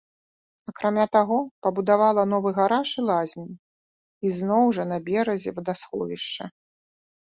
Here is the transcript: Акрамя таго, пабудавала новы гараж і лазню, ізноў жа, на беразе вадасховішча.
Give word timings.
Акрамя 0.69 1.05
таго, 1.15 1.37
пабудавала 1.67 2.23
новы 2.33 2.49
гараж 2.59 2.89
і 2.99 3.07
лазню, 3.11 3.47
ізноў 4.33 4.63
жа, 4.83 4.91
на 4.97 5.03
беразе 5.09 5.49
вадасховішча. 5.63 6.55